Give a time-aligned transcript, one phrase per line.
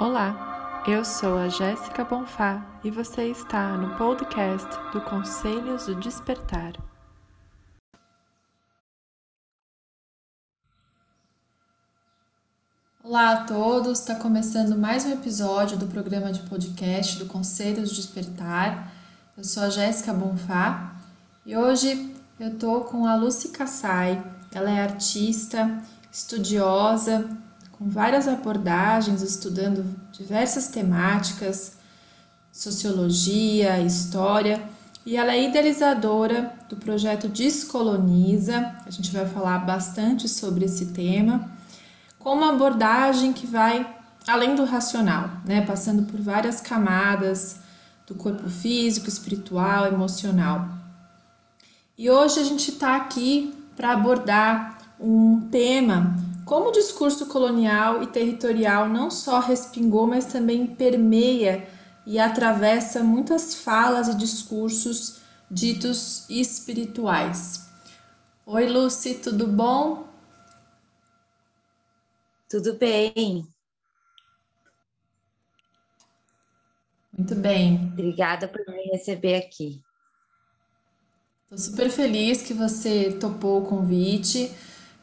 [0.00, 6.72] Olá, eu sou a Jéssica Bonfá e você está no podcast do Conselhos do Despertar.
[13.04, 17.96] Olá a todos, está começando mais um episódio do programa de podcast do Conselhos do
[17.96, 18.90] Despertar.
[19.36, 20.96] Eu sou a Jéssica Bonfá
[21.44, 24.24] e hoje eu tô com a Lucy Kassai.
[24.50, 25.78] Ela é artista,
[26.10, 27.28] estudiosa,
[27.80, 31.78] com várias abordagens, estudando diversas temáticas,
[32.52, 34.62] sociologia, história,
[35.06, 38.74] e ela é idealizadora do projeto Descoloniza.
[38.84, 41.50] A gente vai falar bastante sobre esse tema,
[42.18, 43.96] com uma abordagem que vai
[44.28, 47.60] além do racional, né, passando por várias camadas
[48.06, 50.68] do corpo físico, espiritual, emocional.
[51.96, 58.06] E hoje a gente está aqui para abordar um tema como o discurso colonial e
[58.06, 61.68] territorial não só respingou, mas também permeia
[62.06, 67.68] e atravessa muitas falas e discursos ditos espirituais.
[68.46, 70.08] Oi, Lucy, tudo bom?
[72.48, 73.46] Tudo bem.
[77.16, 77.90] Muito bem.
[77.92, 79.80] Obrigada por me receber aqui.
[81.44, 84.54] Estou super feliz que você topou o convite.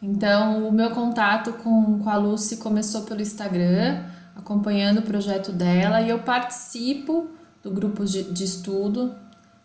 [0.02, 4.04] Então, o meu contato com, com a Lucy começou pelo Instagram,
[4.36, 7.28] acompanhando o projeto dela, e eu participo
[7.64, 9.16] do grupo de, de estudo,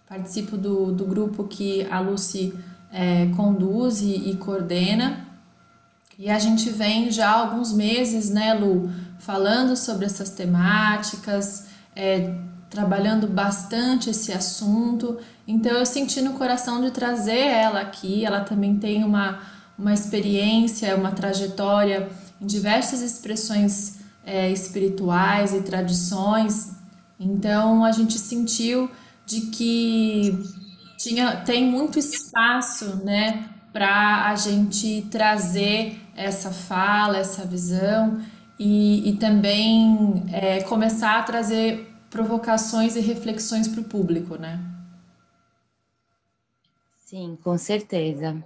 [0.08, 2.54] participo do, do grupo que a Lucy
[2.90, 5.26] é, conduz e, e coordena.
[6.18, 12.34] E a gente vem já há alguns meses, né, Lu, falando sobre essas temáticas, é,
[12.68, 15.18] trabalhando bastante esse assunto.
[15.46, 18.24] Então eu senti no coração de trazer ela aqui.
[18.24, 19.40] Ela também tem uma
[19.78, 22.08] uma experiência, uma trajetória
[22.40, 26.72] em diversas expressões é, espirituais e tradições.
[27.18, 28.90] Então a gente sentiu
[29.26, 30.38] de que
[30.98, 38.20] tinha, tem muito espaço, né, para a gente trazer essa fala, essa visão
[38.58, 44.60] e, e também é, começar a trazer provocações e reflexões para o público, né?
[47.06, 48.44] Sim, com certeza.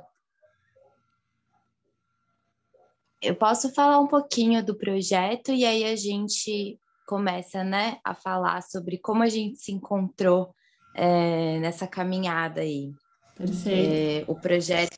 [3.22, 8.62] Eu posso falar um pouquinho do projeto e aí a gente começa, né, a falar
[8.62, 10.54] sobre como a gente se encontrou
[10.94, 12.92] é, nessa caminhada aí.
[13.36, 14.28] Perfeito.
[14.28, 14.96] É, o projeto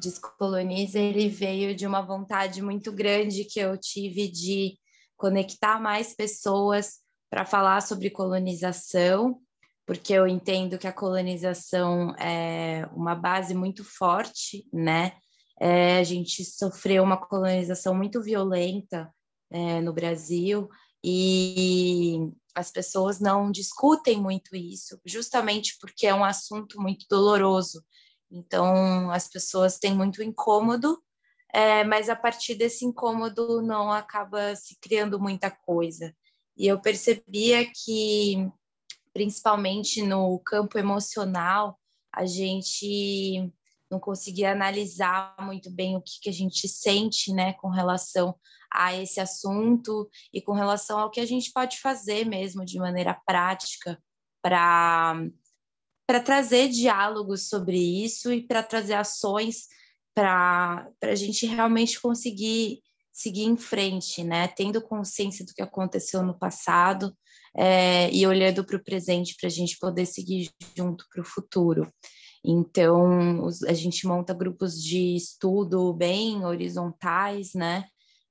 [0.00, 4.78] Descoloniza, ele veio de uma vontade muito grande que eu tive de
[5.16, 9.40] conectar mais pessoas para falar sobre colonização,
[9.84, 15.12] porque eu entendo que a colonização é uma base muito forte, né,
[15.60, 19.12] é, a gente sofreu uma colonização muito violenta
[19.50, 20.68] é, no Brasil
[21.02, 27.84] e as pessoas não discutem muito isso, justamente porque é um assunto muito doloroso.
[28.30, 31.00] Então, as pessoas têm muito incômodo,
[31.52, 36.14] é, mas a partir desse incômodo não acaba se criando muita coisa.
[36.56, 38.50] E eu percebia que,
[39.12, 41.78] principalmente no campo emocional,
[42.12, 43.50] a gente
[43.90, 48.34] não conseguia analisar muito bem o que, que a gente sente, né, com relação
[48.70, 53.18] a esse assunto e com relação ao que a gente pode fazer mesmo de maneira
[53.26, 53.98] prática
[54.42, 55.14] para
[56.06, 59.66] para trazer diálogos sobre isso e para trazer ações
[60.14, 62.80] para a gente realmente conseguir
[63.12, 64.48] seguir em frente, né?
[64.48, 67.14] Tendo consciência do que aconteceu no passado
[67.54, 71.92] é, e olhando para o presente para a gente poder seguir junto para o futuro.
[72.50, 77.84] Então, a gente monta grupos de estudo bem horizontais, né?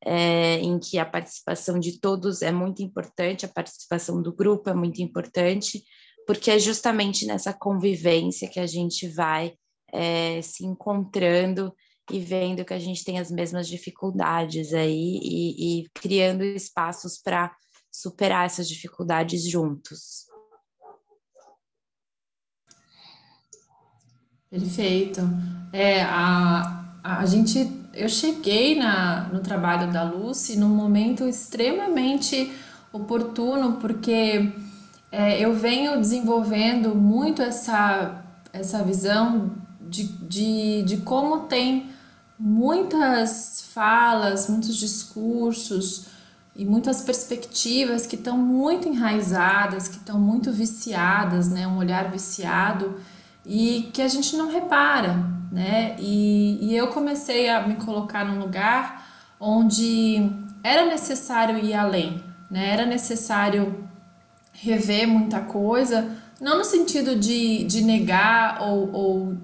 [0.03, 4.73] É, em que a participação de todos é muito importante, a participação do grupo é
[4.73, 5.83] muito importante,
[6.25, 9.53] porque é justamente nessa convivência que a gente vai
[9.93, 11.71] é, se encontrando
[12.11, 17.55] e vendo que a gente tem as mesmas dificuldades aí e, e criando espaços para
[17.91, 20.26] superar essas dificuldades juntos.
[24.49, 25.21] Perfeito.
[25.73, 32.51] É, a, a gente, eu cheguei na, no trabalho da Lucy num momento extremamente
[32.91, 34.53] oportuno, porque
[35.11, 38.23] é, eu venho desenvolvendo muito essa,
[38.53, 39.51] essa visão
[39.81, 41.89] de, de, de como tem
[42.39, 46.07] muitas falas, muitos discursos
[46.55, 51.67] e muitas perspectivas que estão muito enraizadas, que estão muito viciadas, né?
[51.67, 52.95] Um olhar viciado
[53.47, 55.95] e que a gente não repara, né?
[55.97, 59.07] E, e eu comecei a me colocar num lugar
[59.39, 60.29] onde
[60.61, 62.21] era necessário ir além,
[62.51, 62.69] né?
[62.73, 63.87] Era necessário
[64.51, 66.11] rever muita coisa,
[66.41, 69.37] não no sentido de, de negar ou, ou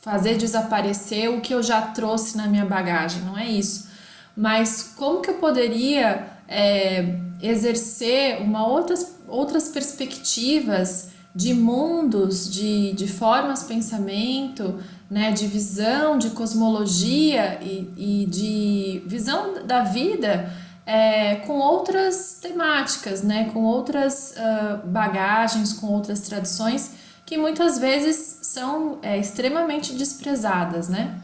[0.00, 3.88] fazer desaparecer o que eu já trouxe na minha bagagem, não é isso.
[4.34, 13.08] Mas como que eu poderia é, exercer uma outras, outras perspectivas de mundos, de, de
[13.08, 14.78] formas pensamento,
[15.10, 20.52] né, de visão, de cosmologia e, e de visão da vida
[20.86, 26.94] é, com outras temáticas, né, com outras uh, bagagens, com outras tradições
[27.26, 31.20] que muitas vezes são é, extremamente desprezadas, né?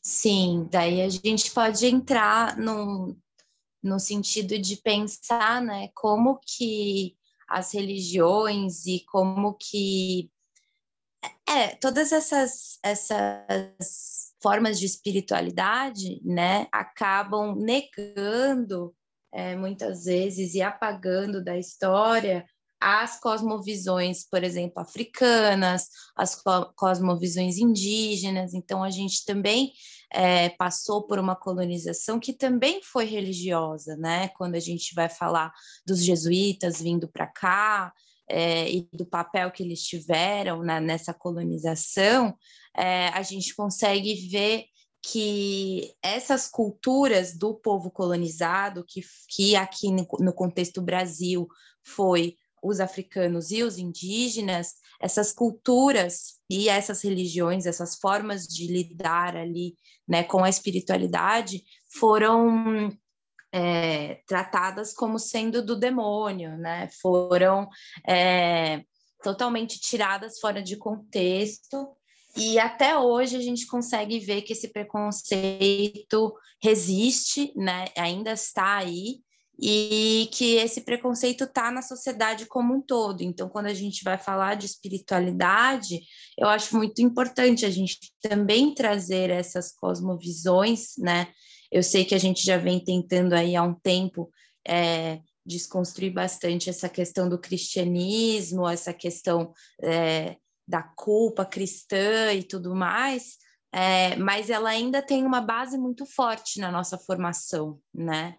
[0.00, 3.16] Sim, daí a gente pode entrar no,
[3.82, 7.16] no sentido de pensar, né, como que
[7.48, 10.30] as religiões e como que
[11.48, 18.94] é, todas essas, essas formas de espiritualidade, né, acabam negando
[19.32, 22.46] é, muitas vezes e apagando da história
[22.82, 25.86] as cosmovisões, por exemplo, africanas,
[26.16, 26.36] as
[26.74, 28.54] cosmovisões indígenas.
[28.54, 29.72] Então, a gente também
[30.12, 34.28] é, passou por uma colonização que também foi religiosa, né?
[34.36, 35.52] Quando a gente vai falar
[35.86, 37.92] dos jesuítas vindo para cá.
[38.28, 42.34] É, e do papel que eles tiveram né, nessa colonização,
[42.74, 44.64] é, a gente consegue ver
[45.02, 51.46] que essas culturas do povo colonizado, que, que aqui no, no contexto Brasil
[51.82, 59.36] foi os africanos e os indígenas, essas culturas e essas religiões, essas formas de lidar
[59.36, 59.76] ali
[60.06, 61.64] né, com a espiritualidade
[61.98, 62.96] foram
[63.52, 66.88] é, tratadas como sendo do demônio, né?
[67.02, 67.68] foram
[68.06, 68.82] é,
[69.22, 71.94] totalmente tiradas fora de contexto.
[72.34, 77.86] E até hoje a gente consegue ver que esse preconceito resiste, né?
[77.96, 79.20] ainda está aí,
[79.64, 83.22] e que esse preconceito está na sociedade como um todo.
[83.22, 86.00] Então, quando a gente vai falar de espiritualidade,
[86.36, 91.28] eu acho muito importante a gente também trazer essas cosmovisões, né?
[91.70, 94.28] Eu sei que a gente já vem tentando aí há um tempo
[94.66, 102.74] é, desconstruir bastante essa questão do cristianismo, essa questão é, da culpa cristã e tudo
[102.74, 103.36] mais,
[103.72, 108.36] é, mas ela ainda tem uma base muito forte na nossa formação, né?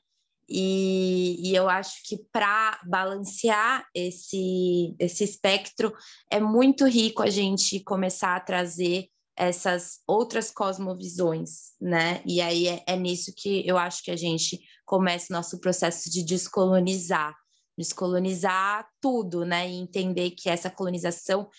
[0.48, 5.94] E, e, eu acho que para balancear esse, esse espectro
[6.30, 12.22] é muito rico a gente começar a trazer essas outras cosmovisões, né?
[12.26, 16.10] E aí é, é nisso que eu acho que a gente começa o nosso processo
[16.10, 17.34] de descolonizar,
[17.78, 19.68] descolonizar tudo, né?
[19.70, 21.50] E entender que essa colonização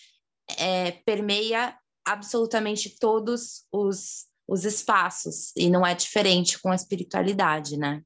[0.58, 1.76] é, permeia
[2.06, 8.02] absolutamente todos os, os espaços, e não é diferente com a espiritualidade, né?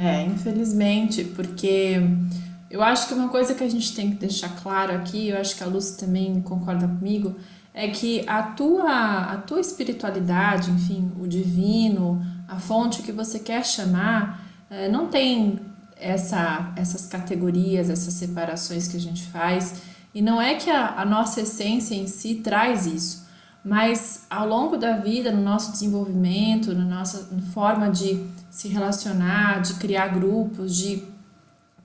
[0.00, 2.00] É, infelizmente, porque
[2.70, 5.56] eu acho que uma coisa que a gente tem que deixar claro aqui, eu acho
[5.56, 7.34] que a Lúcia também concorda comigo,
[7.74, 13.66] é que a tua, a tua espiritualidade, enfim, o divino, a fonte que você quer
[13.66, 15.58] chamar, é, não tem
[15.96, 19.82] essa, essas categorias, essas separações que a gente faz,
[20.14, 23.26] e não é que a, a nossa essência em si traz isso,
[23.64, 29.74] mas ao longo da vida, no nosso desenvolvimento, na nossa forma de se relacionar, de
[29.74, 31.02] criar grupos, de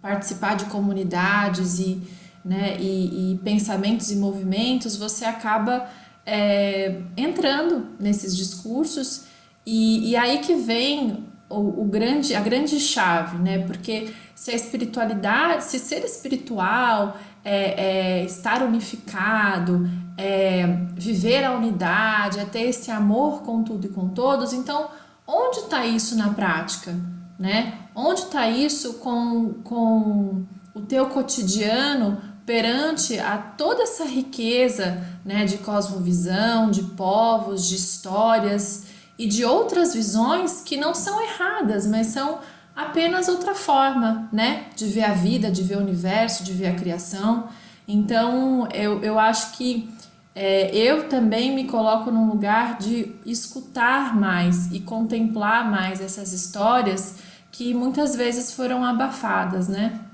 [0.01, 2.01] participar de comunidades e,
[2.43, 5.87] né, e, e pensamentos e movimentos, você acaba
[6.25, 9.25] é, entrando nesses discursos
[9.65, 13.59] e, e aí que vem o, o, grande, a grande chave, né?
[13.59, 20.65] Porque se a espiritualidade, se ser espiritual é, é estar unificado, é
[20.95, 24.89] viver a unidade, é ter esse amor com tudo e com todos, então
[25.25, 26.95] Onde está isso na prática?
[27.39, 27.79] Né?
[27.95, 35.57] Onde está isso com, com o teu cotidiano perante a toda essa riqueza né, de
[35.59, 38.85] cosmovisão, de povos, de histórias
[39.17, 42.39] e de outras visões que não são erradas, mas são
[42.75, 46.75] apenas outra forma né, de ver a vida, de ver o universo, de ver a
[46.75, 47.47] criação.
[47.87, 49.89] Então eu, eu acho que
[50.35, 57.19] é, eu também me coloco num lugar de escutar mais e contemplar mais essas histórias
[57.51, 60.09] que muitas vezes foram abafadas, né?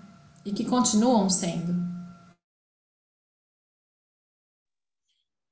[0.45, 1.73] E que continuam sendo.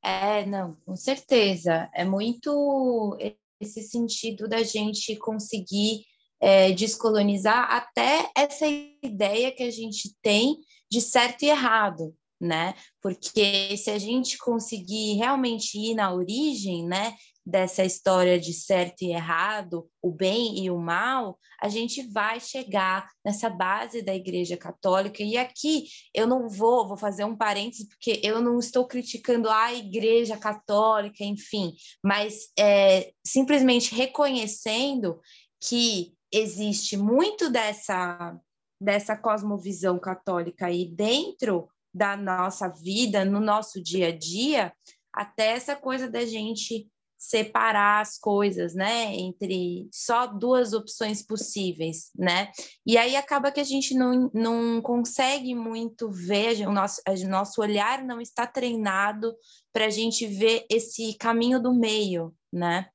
[0.04, 1.90] É, não, com certeza.
[1.94, 3.18] É muito
[3.60, 6.06] esse sentido da gente conseguir
[6.40, 8.66] é, descolonizar até essa
[9.02, 10.58] ideia que a gente tem
[10.90, 12.74] de certo e errado, né?
[13.02, 17.16] Porque se a gente conseguir realmente ir na origem, né,
[17.48, 23.10] dessa história de certo e errado, o bem e o mal, a gente vai chegar
[23.24, 25.24] nessa base da Igreja Católica.
[25.24, 29.74] E aqui eu não vou, vou fazer um parênteses, porque eu não estou criticando a
[29.74, 35.18] Igreja Católica, enfim, mas é, simplesmente reconhecendo
[35.62, 38.38] que existe muito dessa,
[38.80, 44.72] dessa cosmovisão católica aí dentro da nossa vida, no nosso dia a dia,
[45.12, 46.88] até essa coisa da gente
[47.18, 52.52] separar as coisas, né, entre só duas opções possíveis, né?
[52.86, 57.60] E aí acaba que a gente não, não consegue muito ver, o nosso, o nosso
[57.60, 59.36] olhar não está treinado
[59.74, 62.88] para a gente ver esse caminho do meio, né?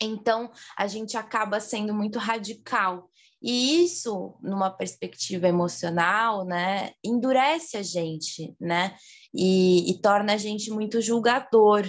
[0.00, 3.10] Então a gente acaba sendo muito radical.
[3.40, 8.96] E isso, numa perspectiva emocional, né, endurece a gente, né,
[9.32, 11.86] e, e torna a gente muito julgador,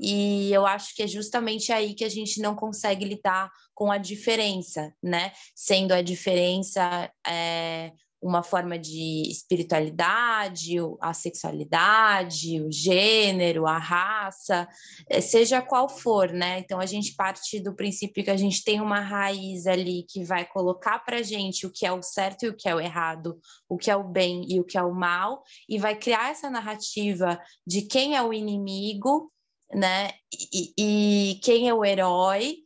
[0.00, 3.98] e eu acho que é justamente aí que a gente não consegue lidar com a
[3.98, 5.30] diferença, né?
[5.54, 14.68] Sendo a diferença é, uma forma de espiritualidade, a sexualidade, o gênero, a raça,
[15.08, 16.58] é, seja qual for, né?
[16.58, 20.44] Então a gente parte do princípio que a gente tem uma raiz ali que vai
[20.44, 23.78] colocar para gente o que é o certo e o que é o errado, o
[23.78, 27.40] que é o bem e o que é o mal, e vai criar essa narrativa
[27.66, 29.30] de quem é o inimigo
[29.72, 30.10] né?
[30.52, 32.58] E, e, quem é o herói.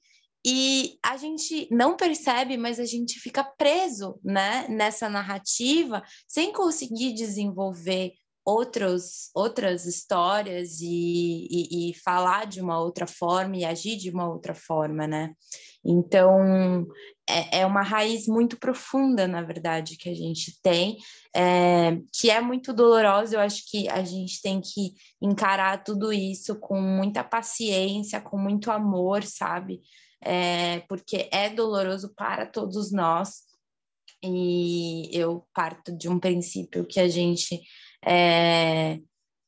[0.44, 7.14] E a gente não percebe, mas a gente fica preso né, nessa narrativa sem conseguir
[7.14, 8.12] desenvolver
[8.44, 14.28] outros, outras histórias e, e, e, falar de uma outra forma e agir de uma
[14.28, 15.32] outra forma, né?
[15.82, 16.86] Então,
[17.28, 20.98] é, é uma raiz muito profunda, na verdade, que a gente tem,
[21.34, 23.36] é, que é muito dolorosa.
[23.36, 28.70] Eu acho que a gente tem que encarar tudo isso com muita paciência, com muito
[28.70, 29.80] amor, sabe?
[30.24, 33.42] É, porque é doloroso para todos nós.
[34.22, 37.60] E eu parto de um princípio que a gente
[38.04, 38.98] é,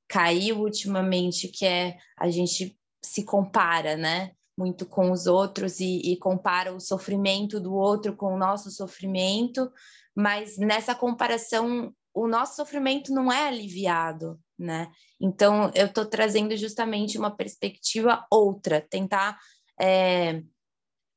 [0.09, 4.33] caiu ultimamente, que é a gente se compara, né?
[4.56, 9.71] Muito com os outros e, e compara o sofrimento do outro com o nosso sofrimento,
[10.14, 14.90] mas nessa comparação o nosso sofrimento não é aliviado, né?
[15.21, 19.38] Então eu estou trazendo justamente uma perspectiva outra, tentar
[19.78, 20.42] é,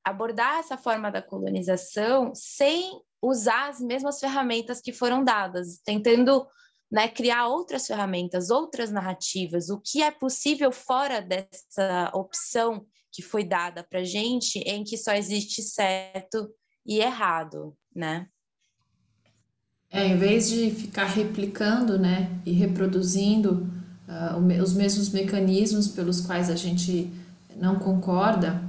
[0.03, 6.47] abordar essa forma da colonização sem usar as mesmas ferramentas que foram dadas, tentando
[6.91, 13.43] né, criar outras ferramentas, outras narrativas, o que é possível fora dessa opção que foi
[13.43, 16.49] dada para gente, em que só existe certo
[16.85, 18.27] e errado, né?
[19.91, 23.67] É, em vez de ficar replicando, né, e reproduzindo
[24.07, 27.11] uh, os mesmos mecanismos pelos quais a gente
[27.55, 28.61] não concorda,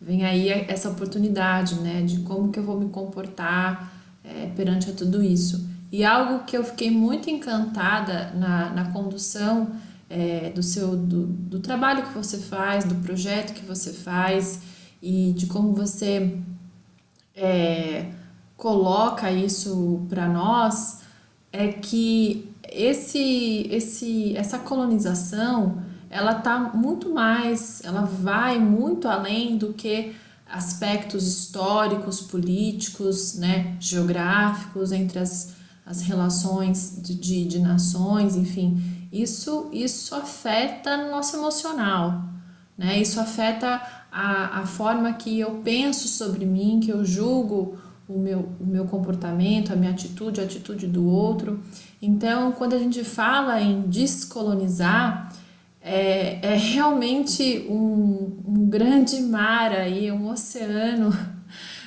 [0.00, 3.92] vem aí essa oportunidade, né, de como que eu vou me comportar
[4.24, 5.68] é, perante a tudo isso.
[5.90, 9.70] E algo que eu fiquei muito encantada na, na condução
[10.08, 14.60] é, do seu do, do trabalho que você faz, do projeto que você faz
[15.02, 16.38] e de como você
[17.34, 18.06] é,
[18.56, 21.00] coloca isso para nós
[21.52, 29.72] é que esse, esse, essa colonização ela tá muito mais, ela vai muito além do
[29.72, 30.14] que
[30.50, 39.70] aspectos históricos, políticos, né, geográficos entre as as relações de, de, de nações, enfim, isso,
[39.72, 42.24] isso afeta no nosso emocional,
[42.76, 43.00] né?
[43.00, 43.80] Isso afeta
[44.12, 48.84] a, a forma que eu penso sobre mim, que eu julgo o meu, o meu
[48.84, 51.58] comportamento, a minha atitude, a atitude do outro.
[52.02, 55.27] Então, quando a gente fala em descolonizar,
[55.88, 61.10] é, é realmente um, um grande mar aí, um oceano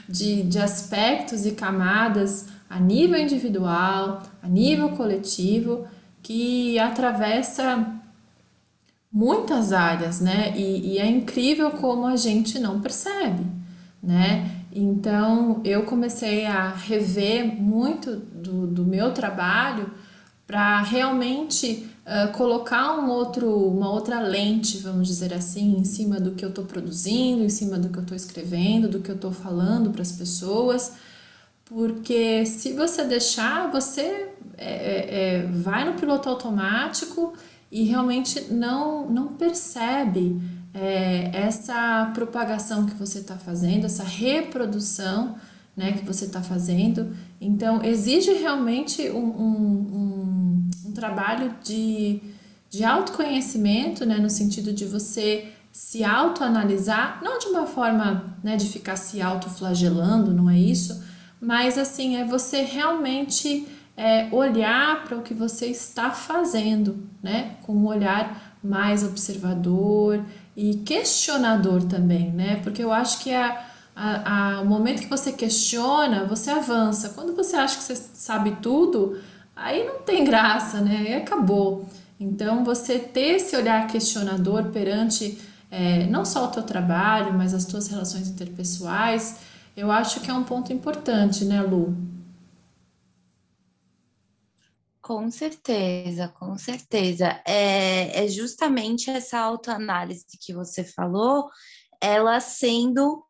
[0.09, 5.85] de, de aspectos e camadas a nível individual, a nível coletivo,
[6.23, 7.99] que atravessa
[9.11, 10.53] muitas áreas, né?
[10.55, 13.45] E, e, é incrível como a gente não percebe,
[14.01, 14.49] né?
[14.73, 19.91] Então eu comecei a rever muito do, do meu trabalho
[20.47, 26.31] para realmente uh, colocar um outro, uma outra lente, vamos dizer assim, em cima do
[26.31, 29.31] que eu estou produzindo, em cima do que eu estou escrevendo, do que eu estou
[29.31, 30.93] falando para as pessoas
[31.73, 34.27] porque se você deixar, você
[34.57, 37.31] é, é, é, vai no piloto automático
[37.71, 40.37] e realmente não, não percebe
[40.73, 45.37] é, essa propagação que você está fazendo, essa reprodução
[45.73, 47.15] né, que você está fazendo.
[47.39, 49.53] Então, exige realmente um, um,
[49.93, 50.30] um,
[50.91, 52.21] um trabalho de,
[52.69, 58.67] de autoconhecimento, né, no sentido de você se autoanalisar, não de uma forma né, de
[58.67, 61.01] ficar se autoflagelando, não é isso,
[61.39, 67.55] mas assim, é você realmente é, olhar para o que você está fazendo, né?
[67.63, 70.23] Com um olhar mais observador
[70.55, 72.59] e questionador também, né?
[72.63, 77.09] Porque eu acho que a, a, a, o momento que você questiona, você avança.
[77.09, 79.19] Quando você acha que você sabe tudo,
[79.61, 80.97] aí não tem graça, né?
[81.07, 81.85] Aí acabou.
[82.19, 85.39] Então, você ter esse olhar questionador perante
[85.71, 89.37] é, não só o teu trabalho, mas as tuas relações interpessoais,
[89.75, 91.95] eu acho que é um ponto importante, né, Lu?
[95.01, 97.41] Com certeza, com certeza.
[97.47, 101.49] É, é justamente essa autoanálise que você falou,
[101.99, 103.23] ela sendo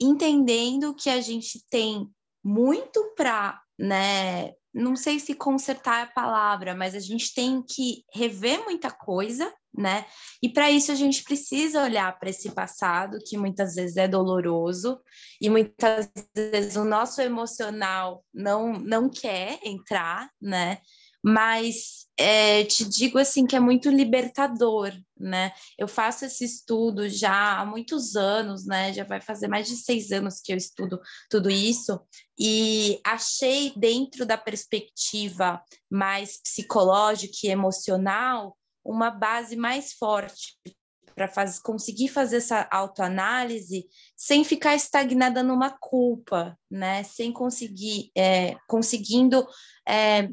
[0.00, 2.08] entendendo que a gente tem
[2.44, 8.04] muito para, né, não sei se consertar é a palavra, mas a gente tem que
[8.14, 10.06] rever muita coisa, né?
[10.42, 15.00] E para isso a gente precisa olhar para esse passado que muitas vezes é doloroso
[15.40, 20.78] e muitas vezes o nosso emocional não não quer entrar, né?
[21.22, 25.52] Mas é, te digo assim que é muito libertador, né?
[25.78, 28.92] Eu faço esse estudo já há muitos anos, né?
[28.92, 32.00] Já vai fazer mais de seis anos que eu estudo tudo isso
[32.38, 40.56] e achei dentro da perspectiva mais psicológica e emocional uma base mais forte
[41.14, 41.28] para
[41.64, 47.02] conseguir fazer essa autoanálise sem ficar estagnada numa culpa, né?
[47.02, 49.46] Sem conseguir, é, conseguindo
[49.86, 50.28] é,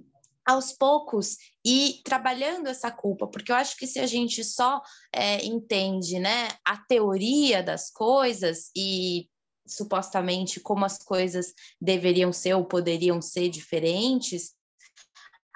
[0.46, 5.44] aos poucos e trabalhando essa culpa, porque eu acho que se a gente só é,
[5.44, 9.28] entende né, a teoria das coisas e
[9.68, 14.54] supostamente como as coisas deveriam ser ou poderiam ser diferentes,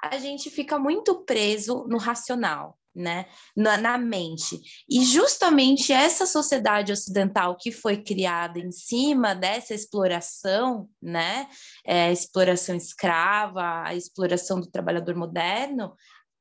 [0.02, 4.60] a gente fica muito preso no racional né, na, na, mente.
[4.88, 11.48] E justamente essa sociedade ocidental que foi criada em cima dessa exploração, né,
[11.86, 15.94] é, exploração escrava, a exploração do trabalhador moderno,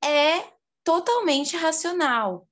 [0.04, 0.44] é
[0.84, 2.48] totalmente racional.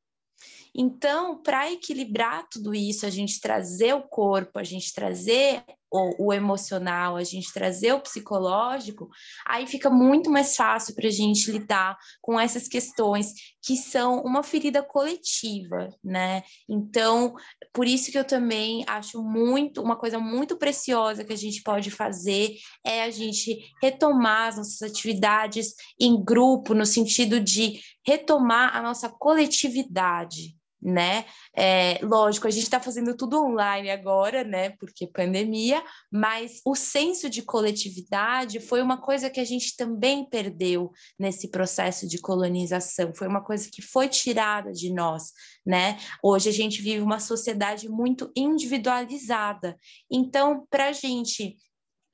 [0.76, 6.34] Então, para equilibrar tudo isso, a gente trazer o corpo, a gente trazer o, o,
[6.34, 9.10] emocional, a gente trazer o psicológico,
[9.46, 14.44] aí fica muito mais fácil para a gente lidar com essas questões que são uma
[14.44, 16.44] ferida coletiva, né?
[16.70, 17.36] Então,
[17.74, 21.92] por isso que eu também acho muito, uma coisa muito preciosa que a gente pode
[21.92, 28.82] fazer é a gente retomar as nossas atividades em grupo, no sentido de retomar a
[28.82, 31.26] nossa coletividade, né?
[31.56, 34.72] É, lógico, a gente está fazendo tudo online agora, né?
[34.80, 40.92] Porque pandemia, mas o senso de coletividade foi uma coisa que a gente também perdeu
[41.18, 45.32] nesse processo de colonização, foi uma coisa que foi tirada de nós,
[45.66, 45.98] né?
[46.24, 49.78] Hoje a gente vive uma sociedade muito individualizada.
[50.12, 51.58] Então, para a gente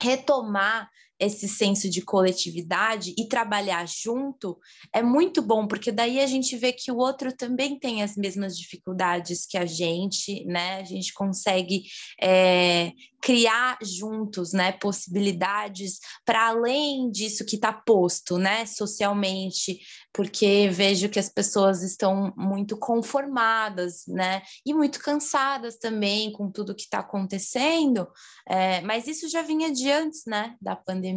[0.02, 0.90] retomar
[1.26, 4.60] esse senso de coletividade e trabalhar junto
[4.94, 8.58] é muito bom, porque daí a gente vê que o outro também tem as mesmas
[8.58, 10.80] dificuldades que a gente, né?
[10.80, 11.84] A gente consegue
[12.22, 12.92] é,
[13.24, 19.80] criar juntos, né, possibilidades para além disso que está posto, né, socialmente,
[20.12, 26.76] porque vejo que as pessoas estão muito conformadas, né, e muito cansadas também com tudo
[26.76, 28.06] que está acontecendo,
[28.46, 31.13] é, mas isso já vinha de antes, né, da pandemia,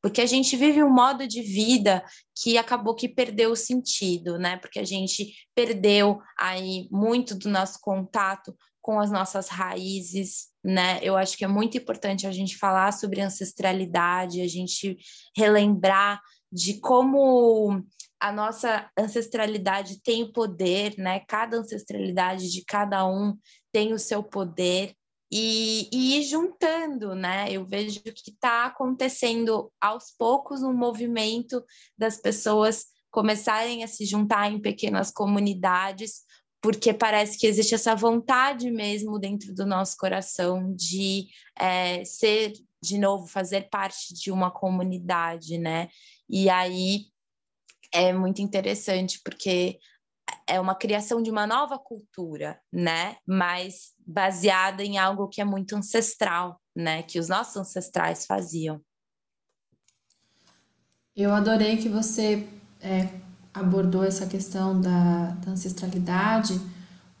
[0.00, 4.56] porque a gente vive um modo de vida que acabou que perdeu o sentido, né,
[4.56, 8.54] porque a gente perdeu aí muito do nosso contato
[8.86, 11.00] com as nossas raízes, né?
[11.02, 14.96] Eu acho que é muito importante a gente falar sobre ancestralidade, a gente
[15.36, 16.20] relembrar
[16.52, 17.82] de como
[18.20, 21.18] a nossa ancestralidade tem poder, né?
[21.26, 23.36] Cada ancestralidade de cada um
[23.72, 24.94] tem o seu poder
[25.30, 27.50] e, e ir juntando, né?
[27.50, 31.64] Eu vejo que está acontecendo aos poucos um movimento
[31.96, 36.24] das pessoas começarem a se juntar em pequenas comunidades
[36.66, 42.98] porque parece que existe essa vontade mesmo dentro do nosso coração de é, ser, de
[42.98, 45.88] novo, fazer parte de uma comunidade, né?
[46.28, 47.06] E aí
[47.92, 49.78] é muito interessante, porque
[50.48, 53.16] é uma criação de uma nova cultura, né?
[53.26, 57.02] Mas baseada em algo que é muito ancestral, né?
[57.02, 58.80] Que os nossos ancestrais faziam.
[61.16, 62.46] Eu adorei que você
[62.80, 63.08] é,
[63.52, 66.60] abordou essa questão da, da ancestralidade,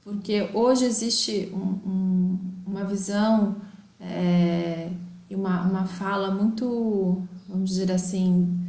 [0.02, 3.56] porque hoje existe um, um, uma visão
[3.98, 4.90] é,
[5.28, 8.65] e uma, uma fala muito, vamos dizer assim,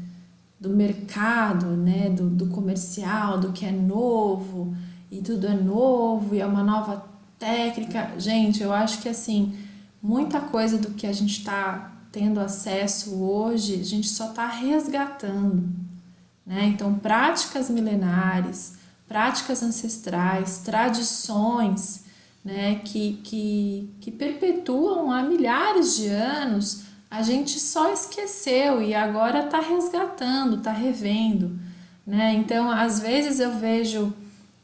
[0.60, 4.76] do mercado, né, do, do comercial, do que é novo.
[5.12, 7.06] e tudo é novo e é uma nova
[7.38, 8.12] técnica.
[8.17, 9.56] Gente, eu acho que assim,
[10.02, 15.70] muita coisa do que a gente está tendo acesso hoje, a gente só está resgatando.
[16.46, 16.65] Né?
[16.65, 22.06] Então, práticas milenares, práticas ancestrais, tradições
[22.43, 29.46] né, que, que, que perpetuam há milhares de anos, a gente só esqueceu e agora
[29.46, 31.58] está resgatando, está revendo.
[32.06, 32.34] Né?
[32.34, 34.13] Então, às vezes eu vejo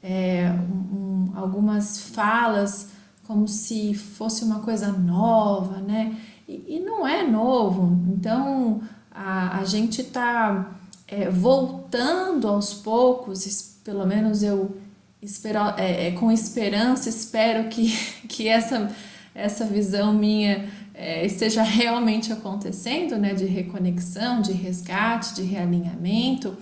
[0.01, 2.89] é, um, algumas falas
[3.25, 6.15] como se fosse uma coisa nova, né?
[6.47, 7.97] E, e não é novo.
[8.13, 10.71] Então, a, a gente está
[11.07, 14.75] é, voltando aos poucos, pelo menos eu
[15.21, 17.91] espero, é, é, com esperança espero que,
[18.27, 18.91] que essa,
[19.33, 26.55] essa visão minha é, esteja realmente acontecendo, né, de reconexão, de resgate, de realinhamento,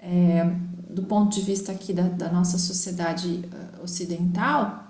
[0.00, 0.44] é,
[0.88, 4.84] do ponto de vista aqui da, da nossa sociedade uh, ocidental,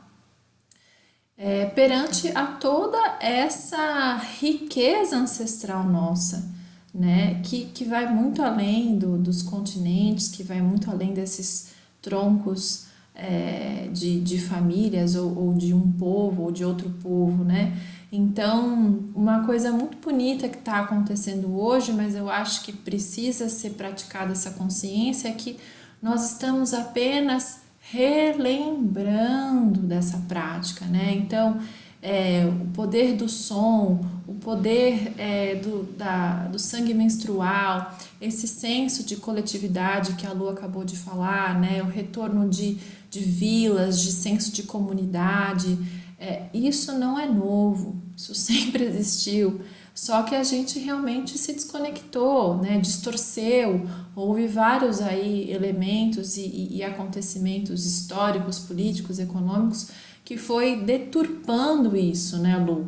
[1.36, 6.50] é, perante a toda essa riqueza ancestral nossa,
[6.92, 12.87] né, que, que vai muito além do, dos continentes, que vai muito além desses troncos
[13.18, 17.76] é, de, de famílias ou, ou de um povo ou de outro povo, né?
[18.10, 23.70] Então, uma coisa muito bonita que está acontecendo hoje, mas eu acho que precisa ser
[23.70, 25.58] praticada essa consciência, é que
[26.00, 31.12] nós estamos apenas relembrando dessa prática, né?
[31.14, 31.58] Então,
[32.02, 39.04] é, o poder do som, o poder é, do, da, do sangue menstrual, esse senso
[39.04, 41.82] de coletividade que a Lu acabou de falar, né?
[41.82, 42.78] O retorno de,
[43.10, 45.78] de vilas, de senso de comunidade,
[46.20, 49.60] é, isso não é novo, isso sempre existiu.
[49.92, 52.78] Só que a gente realmente se desconectou, né?
[52.78, 53.84] distorceu.
[54.14, 59.88] Houve vários aí elementos e, e, e acontecimentos históricos, políticos, econômicos
[60.28, 62.86] que foi deturpando isso, né, Lu?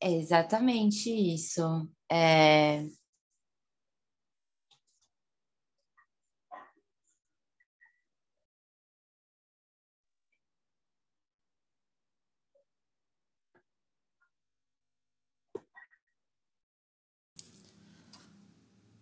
[0.00, 1.62] É exatamente isso.
[2.10, 2.84] É...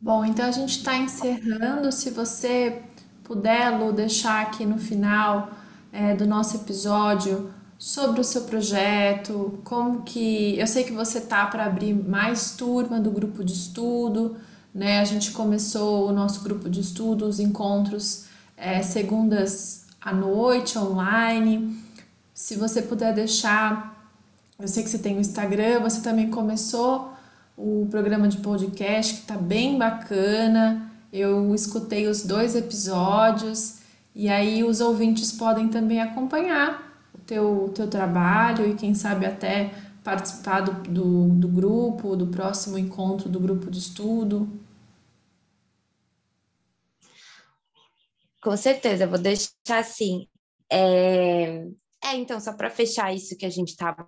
[0.05, 1.91] Bom, então a gente está encerrando.
[1.91, 2.83] Se você
[3.23, 5.49] puder, Lu, deixar aqui no final
[5.91, 11.47] é, do nosso episódio sobre o seu projeto, como que eu sei que você tá
[11.47, 14.37] para abrir mais turma do grupo de estudo,
[14.75, 15.01] né?
[15.01, 18.27] A gente começou o nosso grupo de estudo, os encontros
[18.59, 21.83] é, segundas à noite online.
[22.35, 24.07] Se você puder deixar,
[24.59, 27.14] eu sei que você tem o Instagram, você também começou
[27.57, 30.91] o programa de podcast que tá bem bacana.
[31.13, 33.79] Eu escutei os dois episódios
[34.15, 36.95] e aí os ouvintes podem também acompanhar
[37.27, 43.29] teu, teu trabalho e quem sabe até participar do, do, do grupo, do próximo encontro
[43.29, 44.49] do grupo de estudo?
[48.43, 50.29] Com certeza, vou deixar assim.
[50.71, 51.67] É,
[52.05, 54.07] é então, só para fechar isso que a gente estava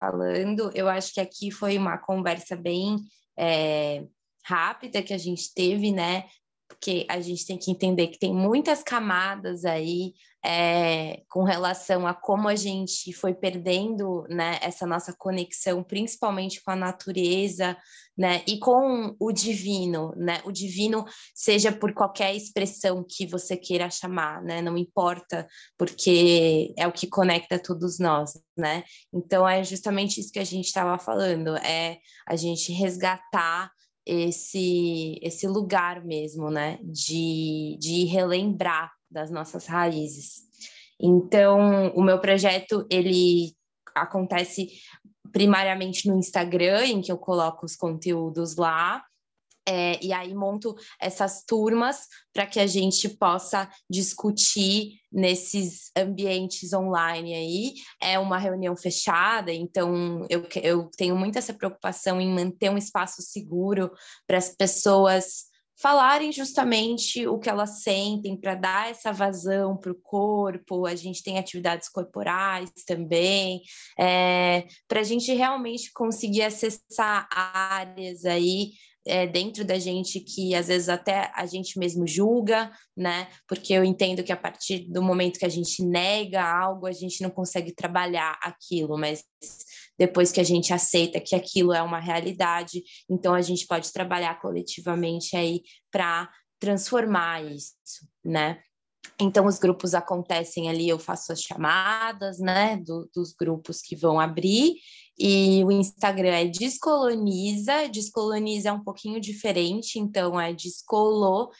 [0.00, 2.96] falando, eu acho que aqui foi uma conversa bem
[3.36, 4.04] é,
[4.44, 6.24] rápida que a gente teve, né?
[6.68, 12.12] Porque a gente tem que entender que tem muitas camadas aí é, com relação a
[12.12, 17.74] como a gente foi perdendo né, essa nossa conexão, principalmente com a natureza,
[18.16, 21.04] né, e com o divino, né, o divino
[21.34, 25.46] seja por qualquer expressão que você queira chamar, né, não importa,
[25.78, 30.66] porque é o que conecta todos nós, né, então é justamente isso que a gente
[30.66, 33.72] estava falando, é a gente resgatar
[34.06, 40.42] esse, esse lugar mesmo, né, de, de relembrar das nossas raízes.
[41.00, 43.54] Então, o meu projeto ele
[43.94, 44.68] acontece
[45.32, 49.02] primariamente no Instagram, em que eu coloco os conteúdos lá.
[49.66, 52.00] É, e aí monto essas turmas
[52.34, 57.74] para que a gente possa discutir nesses ambientes online aí.
[57.98, 63.22] É uma reunião fechada, então eu, eu tenho muito essa preocupação em manter um espaço
[63.22, 63.90] seguro
[64.26, 65.46] para as pessoas
[65.80, 70.86] falarem justamente o que elas sentem para dar essa vazão para o corpo.
[70.86, 73.60] A gente tem atividades corporais também,
[73.98, 78.70] é, para a gente realmente conseguir acessar áreas aí
[79.06, 83.28] é, dentro da gente que às vezes até a gente mesmo julga, né?
[83.46, 87.22] Porque eu entendo que a partir do momento que a gente nega algo, a gente
[87.22, 89.22] não consegue trabalhar aquilo, mas
[89.98, 94.40] depois que a gente aceita que aquilo é uma realidade, então a gente pode trabalhar
[94.40, 97.74] coletivamente aí para transformar isso,
[98.24, 98.60] né?
[99.20, 104.18] Então, os grupos acontecem ali, eu faço as chamadas, né, do, dos grupos que vão
[104.18, 104.74] abrir,
[105.16, 111.52] e o Instagram é Descoloniza, Descoloniza é um pouquinho diferente, então é Descoloniza,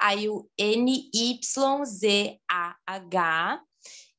[0.00, 1.20] aí o N-Y-Z-A-H,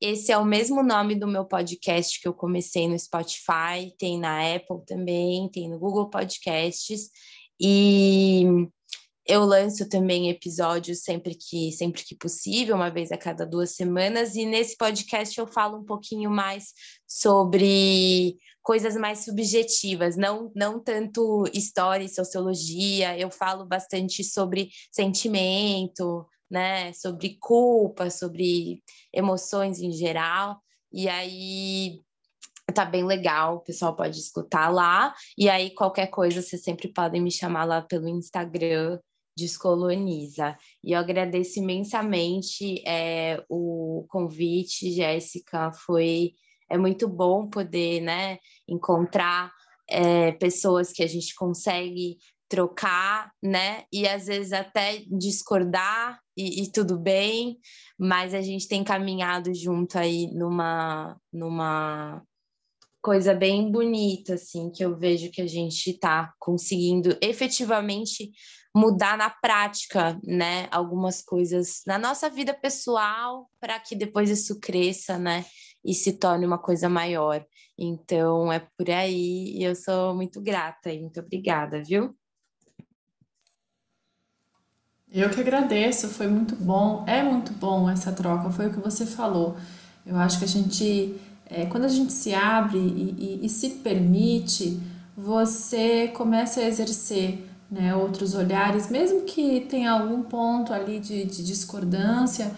[0.02, 4.56] esse é o mesmo nome do meu podcast que eu comecei no Spotify, tem na
[4.56, 7.10] Apple também, tem no Google Podcasts,
[7.60, 8.46] e
[9.28, 14.36] eu lanço também episódios sempre que sempre que possível, uma vez a cada duas semanas,
[14.36, 16.74] e nesse podcast eu falo um pouquinho mais
[17.06, 26.26] sobre coisas mais subjetivas, não, não tanto história e sociologia, eu falo bastante sobre sentimento,
[26.50, 28.82] né, sobre culpa, sobre
[29.14, 32.02] emoções em geral, e aí
[32.74, 37.22] tá bem legal, o pessoal pode escutar lá, e aí qualquer coisa vocês sempre podem
[37.22, 39.00] me chamar lá pelo Instagram,
[39.38, 40.58] Descoloniza.
[40.84, 45.72] E eu agradeço imensamente é, o convite, Jéssica.
[45.72, 46.34] Foi
[46.70, 49.52] é muito bom poder né, encontrar
[49.90, 53.84] é, pessoas que a gente consegue trocar, né?
[53.92, 57.60] E às vezes até discordar e, e, tudo bem,
[57.98, 62.24] mas a gente tem caminhado junto aí numa, numa
[63.02, 68.32] coisa bem bonita, assim, que eu vejo que a gente está conseguindo efetivamente
[68.76, 75.18] mudar na prática, né, algumas coisas na nossa vida pessoal para que depois isso cresça,
[75.18, 75.46] né,
[75.84, 77.46] e se torne uma coisa maior.
[77.78, 82.16] Então é por aí e eu sou muito grata muito obrigada, viu?
[85.12, 89.08] Eu que agradeço, foi muito bom, é muito bom essa troca, foi o que você
[89.08, 89.58] falou.
[90.06, 91.16] Eu acho que a gente,
[91.48, 94.80] é, quando a gente se abre e, e, e se permite,
[95.18, 101.44] você começa a exercer né, outros olhares, mesmo que tenha algum ponto ali de, de
[101.44, 102.52] discordância,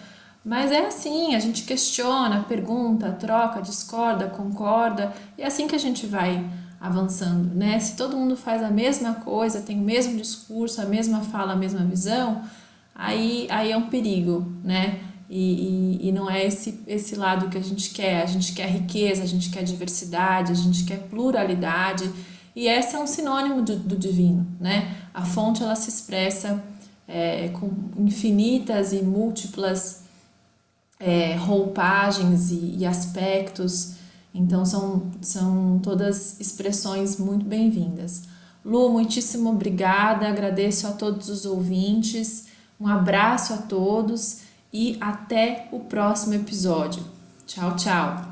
[0.44, 5.78] mas é assim, a gente questiona, pergunta, troca, discorda, concorda, e é assim que a
[5.78, 6.44] gente vai
[6.82, 7.78] avançando, né?
[7.78, 11.56] Se todo mundo faz a mesma coisa, tem o mesmo discurso, a mesma fala, a
[11.56, 12.42] mesma visão,
[12.92, 14.98] aí, aí é um perigo, né?
[15.30, 18.22] E, e, e não é esse, esse lado que a gente quer.
[18.22, 22.10] A gente quer riqueza, a gente quer diversidade, a gente quer pluralidade,
[22.54, 24.94] e esse é um sinônimo do, do divino, né?
[25.14, 26.62] A fonte ela se expressa
[27.06, 30.02] é, com infinitas e múltiplas
[30.98, 33.94] é, roupagens e, e, aspectos,
[34.34, 38.22] então são, são todas expressões muito bem-vindas.
[38.64, 42.46] Lu, muitíssimo obrigada, agradeço a todos os ouvintes,
[42.80, 44.40] um abraço a todos
[44.72, 47.04] e até o próximo episódio.
[47.46, 48.31] Tchau, tchau!